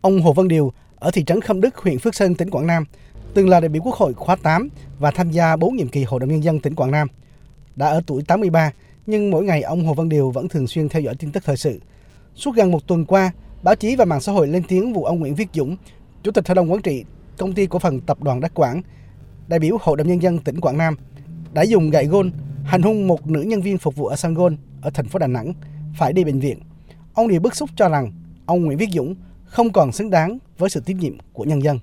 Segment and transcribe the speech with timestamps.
[0.00, 2.84] Ông Hồ Văn Điều ở thị trấn Khâm Đức, huyện Phước Sơn, tỉnh Quảng Nam,
[3.34, 6.20] từng là đại biểu Quốc hội khóa 8 và tham gia 4 nhiệm kỳ Hội
[6.20, 7.08] đồng Nhân dân tỉnh Quảng Nam.
[7.76, 8.72] Đã ở tuổi 83,
[9.06, 11.56] nhưng mỗi ngày ông Hồ Văn Điều vẫn thường xuyên theo dõi tin tức thời
[11.56, 11.80] sự.
[12.34, 13.32] Suốt gần một tuần qua,
[13.62, 15.76] báo chí và mạng xã hội lên tiếng vụ ông Nguyễn Viết Dũng,
[16.22, 17.04] Chủ tịch Hội đồng Quản trị
[17.38, 18.82] Công ty Cổ phần Tập đoàn Đắc Quảng,
[19.48, 20.96] đại biểu Hội đồng Nhân dân tỉnh Quảng Nam,
[21.52, 22.32] đã dùng gậy gôn
[22.64, 25.26] hành hung một nữ nhân viên phục vụ ở sân gôn ở thành phố Đà
[25.26, 25.52] Nẵng,
[25.98, 26.58] phải đi bệnh viện.
[27.14, 28.12] Ông Điều bức xúc cho rằng
[28.46, 29.14] ông Nguyễn Viết Dũng
[29.50, 31.78] không còn xứng đáng với sự tín nhiệm của nhân dân.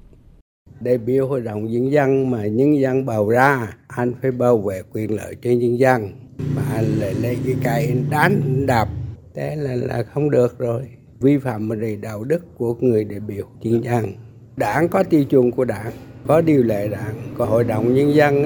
[0.79, 4.81] Đại biểu Hội đồng Nhân dân mà nhân dân bầu ra, anh phải bảo vệ
[4.93, 6.11] quyền lợi cho nhân dân.
[6.55, 8.87] Mà anh lại lấy cái cây đánh đập,
[9.35, 10.81] thế là, là không được rồi.
[11.19, 14.13] Vi phạm về đạo đức của người đại biểu nhân dân.
[14.55, 15.91] Đảng có tiêu chuẩn của đảng,
[16.27, 18.43] có điều lệ đảng, có hội đồng nhân dân,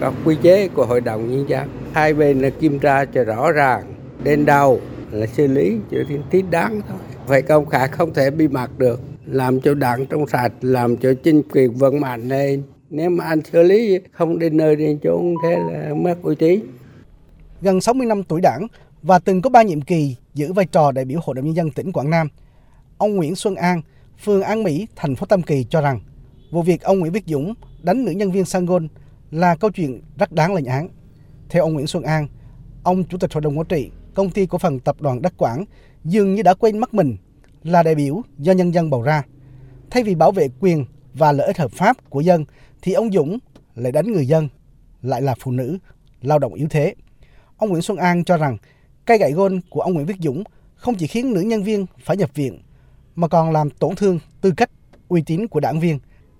[0.00, 1.68] có quy chế của hội đồng nhân dân.
[1.92, 3.94] Hai bên là kiểm tra cho rõ ràng,
[4.24, 4.80] đến đâu
[5.10, 5.98] là xử lý cho
[6.30, 10.26] thích đáng thôi phải công khai không thể bị mặc được làm cho đảng trong
[10.26, 14.56] sạch làm cho chính quyền vững mạnh lên nếu mà anh xử lý không đến
[14.56, 16.60] nơi đến chốn thế là mất uy tín
[17.62, 18.66] gần 60 năm tuổi đảng
[19.02, 21.70] và từng có ba nhiệm kỳ giữ vai trò đại biểu Hội đồng Nhân dân
[21.70, 22.28] tỉnh Quảng Nam.
[22.98, 23.82] Ông Nguyễn Xuân An,
[24.24, 26.00] phường An Mỹ, thành phố Tam Kỳ cho rằng
[26.50, 28.88] vụ việc ông Nguyễn Viết Dũng đánh nữ nhân viên Sangôn
[29.30, 30.88] là câu chuyện rất đáng lên án.
[31.48, 32.28] Theo ông Nguyễn Xuân An,
[32.82, 35.64] ông Chủ tịch Hội đồng Quản trị Công ty Cổ phần Tập đoàn Đắc Quảng
[36.04, 37.16] dường như đã quên mất mình
[37.62, 39.22] là đại biểu do nhân dân bầu ra.
[39.90, 42.44] Thay vì bảo vệ quyền và lợi ích hợp pháp của dân
[42.82, 43.38] thì ông Dũng
[43.74, 44.48] lại đánh người dân,
[45.02, 45.78] lại là phụ nữ,
[46.22, 46.94] lao động yếu thế.
[47.56, 48.56] Ông Nguyễn Xuân An cho rằng
[49.04, 52.16] cây gậy gôn của ông Nguyễn Viết Dũng không chỉ khiến nữ nhân viên phải
[52.16, 52.58] nhập viện
[53.14, 54.70] mà còn làm tổn thương tư cách,
[55.08, 55.98] uy tín của đảng viên,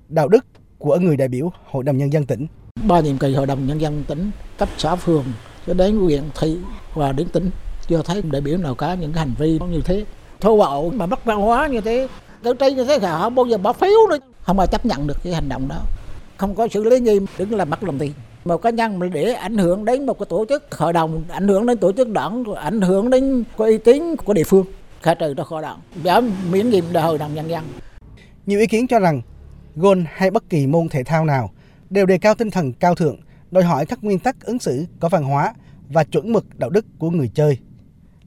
[0.08, 0.46] đạo đức
[0.78, 2.46] của người đại biểu Hội đồng Nhân dân tỉnh.
[2.88, 5.24] Ba nhiệm kỳ Hội đồng Nhân dân tỉnh cấp xã phường
[5.66, 6.58] cho đến huyện thị
[6.94, 7.50] và đến tỉnh
[7.88, 10.04] chưa thấy đại biểu nào có những cái hành vi như thế.
[10.40, 12.08] Thô bạo mà mất văn hóa như thế.
[12.42, 14.18] Cử tri như thế là họ bao giờ bỏ phiếu nữa.
[14.42, 15.80] Không ai chấp nhận được cái hành động đó.
[16.36, 18.12] Không có xử lý nghiêm đứng là mất lòng tin
[18.44, 21.48] một cá nhân mà để ảnh hưởng đến một cái tổ chức hội đồng, ảnh
[21.48, 24.66] hưởng đến tổ chức đảng, ảnh hưởng đến cái uy tín của địa phương.
[25.02, 25.78] Khai trừ ra khỏi đảng.
[26.04, 27.64] Giảm miễn nhiệm đại hội đồng nhân dân.
[28.46, 29.22] Nhiều ý kiến cho rằng
[29.76, 31.50] gôn hay bất kỳ môn thể thao nào
[31.90, 33.16] đều đề cao tinh thần cao thượng,
[33.50, 35.54] đòi hỏi các nguyên tắc ứng xử có văn hóa
[35.88, 37.58] và chuẩn mực đạo đức của người chơi.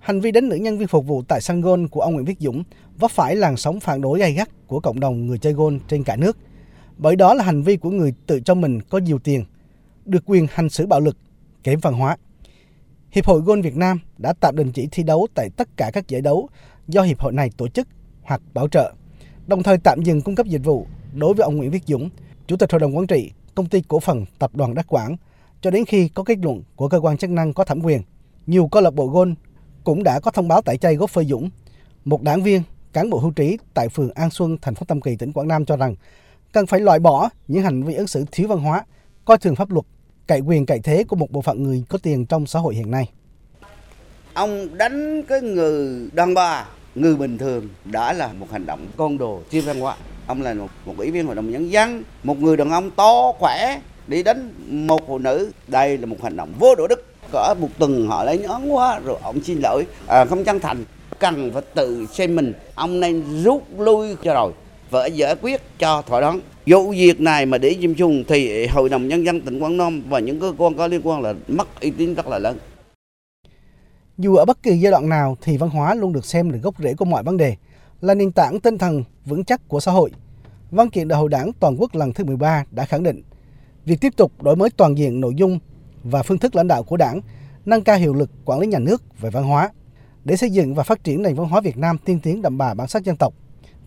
[0.05, 2.39] Hành vi đánh nữ nhân viên phục vụ tại sân golf của ông Nguyễn Viết
[2.39, 2.63] Dũng
[2.97, 6.03] vấp phải làn sóng phản đối gay gắt của cộng đồng người chơi golf trên
[6.03, 6.37] cả nước.
[6.97, 9.43] Bởi đó là hành vi của người tự cho mình có nhiều tiền,
[10.05, 11.17] được quyền hành xử bạo lực,
[11.63, 12.17] kém văn hóa.
[13.11, 16.07] Hiệp hội Golf Việt Nam đã tạm đình chỉ thi đấu tại tất cả các
[16.07, 16.49] giải đấu
[16.87, 17.87] do hiệp hội này tổ chức
[18.23, 18.93] hoặc bảo trợ,
[19.47, 22.09] đồng thời tạm dừng cung cấp dịch vụ đối với ông Nguyễn Viết Dũng,
[22.47, 25.17] Chủ tịch Hội đồng Quản trị Công ty Cổ phần Tập đoàn Đắc Quảng,
[25.61, 28.01] cho đến khi có kết luận của cơ quan chức năng có thẩm quyền.
[28.47, 29.35] Nhiều câu lạc bộ golf
[29.85, 31.49] cũng đã có thông báo tại chay gốc phơi Dũng.
[32.05, 32.61] Một đảng viên,
[32.93, 35.65] cán bộ hưu trí tại phường An Xuân, thành phố Tam Kỳ, tỉnh Quảng Nam
[35.65, 35.95] cho rằng
[36.51, 38.85] cần phải loại bỏ những hành vi ứng xử thiếu văn hóa,
[39.25, 39.85] coi thường pháp luật,
[40.27, 42.91] cậy quyền cậy thế của một bộ phận người có tiền trong xã hội hiện
[42.91, 43.09] nay.
[44.33, 46.65] Ông đánh cái người đàn bà,
[46.95, 49.95] người bình thường đã là một hành động con đồ thiếu văn hóa.
[50.27, 53.31] Ông là một, một ủy viên hội đồng nhân dân, một người đàn ông to
[53.39, 54.51] khỏe đi đánh
[54.87, 55.51] một phụ nữ.
[55.67, 58.99] Đây là một hành động vô đạo đức cỡ một tuần họ lấy nhón quá
[58.99, 59.85] rồi ông xin lỗi.
[60.07, 60.85] À, không chân thành
[61.19, 62.53] cần phải tự xem mình.
[62.75, 64.51] Ông nên rút lui cho rồi
[64.89, 66.39] vợ giải quyết cho thỏa đáng.
[66.65, 70.03] Vụ việc này mà để chim chung thì hội đồng nhân dân tỉnh quảng nam
[70.09, 72.57] và những cơ quan có liên quan là mất uy tín rất là lớn.
[74.17, 76.75] Dù ở bất kỳ giai đoạn nào thì văn hóa luôn được xem là gốc
[76.83, 77.55] rễ của mọi vấn đề,
[78.01, 80.11] là nền tảng tinh thần vững chắc của xã hội.
[80.71, 83.21] Văn kiện Đại hội Đảng toàn quốc lần thứ 13 đã khẳng định
[83.85, 85.59] việc tiếp tục đổi mới toàn diện nội dung
[86.05, 87.21] và phương thức lãnh đạo của Đảng,
[87.65, 89.69] nâng cao hiệu lực quản lý nhà nước về văn hóa
[90.23, 92.73] để xây dựng và phát triển nền văn hóa Việt Nam tiên tiến đậm đà
[92.73, 93.33] bản sắc dân tộc.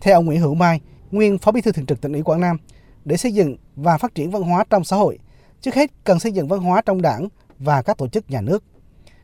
[0.01, 0.81] Theo ông Nguyễn Hữu Mai,
[1.11, 2.57] nguyên Phó Bí thư Thường trực Tỉnh ủy Quảng Nam,
[3.05, 5.19] để xây dựng và phát triển văn hóa trong xã hội,
[5.61, 7.27] trước hết cần xây dựng văn hóa trong Đảng
[7.59, 8.63] và các tổ chức nhà nước.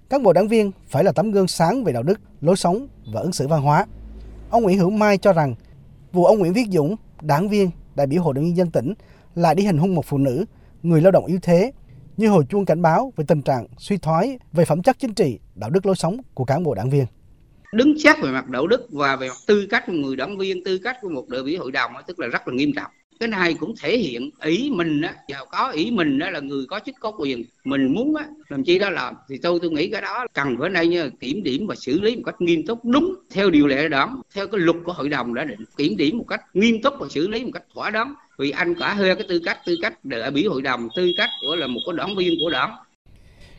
[0.10, 3.22] Các bộ đảng viên phải là tấm gương sáng về đạo đức, lối sống và
[3.22, 3.86] ứng xử văn hóa.
[4.50, 5.56] Ông Nguyễn Hữu Mai cho rằng,
[6.12, 8.94] vụ ông Nguyễn Viết Dũng, đảng viên, đại biểu Hội đồng nhân dân tỉnh
[9.36, 10.46] lại đi hành hung một phụ nữ,
[10.84, 11.72] người lao động yếu thế
[12.18, 15.40] như hồi chuông cảnh báo về tình trạng suy thoái về phẩm chất chính trị,
[15.56, 17.06] đạo đức lối sống của cán bộ đảng viên.
[17.74, 20.64] Đứng xét về mặt đạo đức và về mặt tư cách của người đảng viên
[20.64, 23.30] tư cách của một đại biểu hội đồng tức là rất là nghiêm trọng cái
[23.30, 26.80] này cũng thể hiện ý mình á giàu có ý mình đó là người có
[26.86, 27.44] chức có quyền.
[27.64, 30.70] Mình muốn á làm chi đó làm thì tôi tôi nghĩ cái đó cần phải
[30.70, 33.90] nay nha kiểm điểm và xử lý một cách nghiêm túc đúng theo điều lệ
[33.90, 35.60] đảng theo cái luật của hội đồng đã định.
[35.78, 38.14] Kiểm điểm một cách nghiêm túc và xử lý một cách thỏa đáng.
[38.38, 41.30] Vì anh cả hơi cái tư cách tư cách đại biểu hội đồng tư cách
[41.42, 42.76] của là một cái đảng viên của đảng.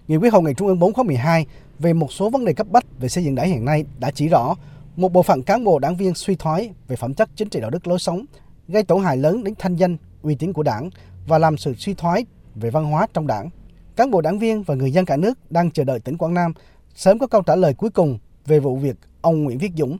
[0.08, 1.46] Nghị quyết hội nghị Trung ương 4 khóa 12
[1.78, 4.28] về một số vấn đề cấp bách về xây dựng đảng hiện nay đã chỉ
[4.28, 4.54] rõ
[4.96, 7.70] một bộ phận cán bộ đảng viên suy thoái về phẩm chất chính trị đạo
[7.70, 8.24] đức lối sống,
[8.68, 10.90] gây tổn hại lớn đến thanh danh, uy tín của đảng
[11.26, 13.50] và làm sự suy thoái về văn hóa trong đảng.
[13.96, 16.52] Cán bộ đảng viên và người dân cả nước đang chờ đợi tỉnh Quảng Nam
[16.94, 19.98] sớm có câu trả lời cuối cùng về vụ việc ông Nguyễn Viết Dũng,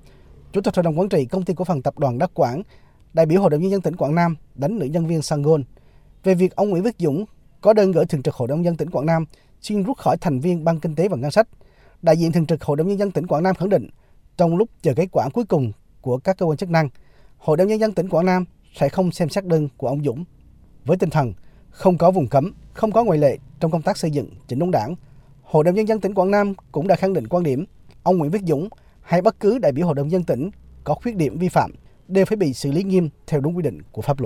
[0.53, 2.63] Chủ tịch Hội đồng Quản trị Công ty Cổ phần Tập đoàn Đắc Quảng,
[3.13, 5.65] đại biểu Hội đồng Nhân dân tỉnh Quảng Nam đánh nữ nhân viên Sangôn
[6.25, 7.25] về việc ông Nguyễn Viết Dũng
[7.61, 9.25] có đơn gửi Thường trực Hội đồng Nhân dân tỉnh Quảng Nam
[9.61, 11.49] xin rút khỏi thành viên Ban Kinh tế và Ngân sách.
[12.03, 13.89] Đại diện Thường trực Hội đồng Nhân dân tỉnh Quảng Nam khẳng định
[14.37, 16.89] trong lúc chờ kết quả cuối cùng của các cơ quan chức năng,
[17.39, 18.45] Hội đồng Nhân dân tỉnh Quảng Nam
[18.79, 20.25] sẽ không xem xét đơn của ông Dũng.
[20.85, 21.33] Với tinh thần
[21.71, 24.71] không có vùng cấm, không có ngoại lệ trong công tác xây dựng chỉnh đốn
[24.71, 24.95] đảng,
[25.43, 27.65] Hội đồng Nhân dân tỉnh Quảng Nam cũng đã khẳng định quan điểm
[28.03, 28.69] ông Nguyễn Viết Dũng
[29.01, 30.51] hay bất cứ đại biểu Hội đồng dân tỉnh
[30.85, 31.73] có khuyết điểm vi phạm
[32.09, 34.25] đều phải bị xử lý nghiêm theo đúng quy định của pháp luật.